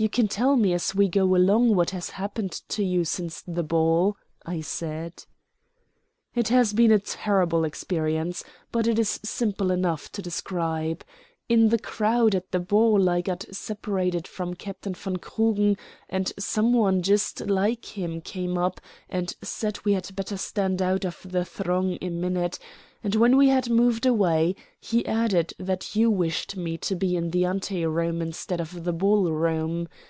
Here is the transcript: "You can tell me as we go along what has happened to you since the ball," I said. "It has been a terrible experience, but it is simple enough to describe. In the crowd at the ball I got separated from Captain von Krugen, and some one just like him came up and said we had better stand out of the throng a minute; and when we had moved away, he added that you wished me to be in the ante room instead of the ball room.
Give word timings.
"You 0.00 0.08
can 0.08 0.28
tell 0.28 0.54
me 0.54 0.72
as 0.74 0.94
we 0.94 1.08
go 1.08 1.34
along 1.34 1.74
what 1.74 1.90
has 1.90 2.10
happened 2.10 2.52
to 2.68 2.84
you 2.84 3.04
since 3.04 3.42
the 3.48 3.64
ball," 3.64 4.16
I 4.46 4.60
said. 4.60 5.24
"It 6.36 6.46
has 6.50 6.72
been 6.72 6.92
a 6.92 7.00
terrible 7.00 7.64
experience, 7.64 8.44
but 8.70 8.86
it 8.86 8.96
is 8.96 9.18
simple 9.24 9.72
enough 9.72 10.12
to 10.12 10.22
describe. 10.22 11.02
In 11.48 11.70
the 11.70 11.78
crowd 11.80 12.34
at 12.36 12.52
the 12.52 12.60
ball 12.60 13.08
I 13.10 13.22
got 13.22 13.46
separated 13.50 14.28
from 14.28 14.52
Captain 14.54 14.94
von 14.94 15.16
Krugen, 15.16 15.76
and 16.08 16.30
some 16.38 16.74
one 16.74 17.02
just 17.02 17.46
like 17.48 17.96
him 17.98 18.20
came 18.20 18.56
up 18.58 18.80
and 19.08 19.34
said 19.42 19.84
we 19.84 19.94
had 19.94 20.14
better 20.14 20.36
stand 20.36 20.80
out 20.82 21.06
of 21.06 21.26
the 21.28 21.46
throng 21.46 21.96
a 22.02 22.10
minute; 22.10 22.58
and 23.02 23.14
when 23.14 23.36
we 23.36 23.48
had 23.48 23.70
moved 23.70 24.04
away, 24.04 24.56
he 24.80 25.06
added 25.06 25.54
that 25.58 25.96
you 25.96 26.10
wished 26.10 26.54
me 26.56 26.76
to 26.76 26.94
be 26.96 27.16
in 27.16 27.30
the 27.30 27.46
ante 27.46 27.86
room 27.86 28.20
instead 28.20 28.60
of 28.60 28.84
the 28.84 28.92
ball 28.92 29.32
room. 29.32 29.88